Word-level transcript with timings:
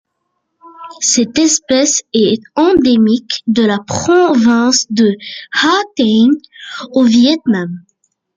Cette 1.01 1.37
espèce 1.37 2.01
est 2.11 2.41
endémique 2.55 3.43
de 3.45 3.61
la 3.63 3.77
province 3.85 4.87
de 4.89 5.11
Hà 5.53 5.77
Tĩnh 5.95 6.33
au 6.93 7.03
Viêt 7.03 7.37
Nam. 7.45 7.85